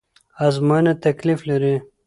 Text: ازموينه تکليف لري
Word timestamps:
ازموينه 0.45 0.93
تکليف 1.03 1.39
لري 1.49 1.75